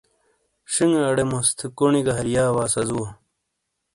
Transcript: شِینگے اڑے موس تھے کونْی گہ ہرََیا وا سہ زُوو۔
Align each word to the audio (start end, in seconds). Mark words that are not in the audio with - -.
شِینگے 0.71 1.01
اڑے 1.09 1.25
موس 1.31 1.47
تھے 1.57 1.65
کونْی 1.77 2.01
گہ 2.05 2.13
ہرََیا 2.17 2.43
وا 2.55 2.65
سہ 2.73 2.81
زُوو۔ 2.87 3.05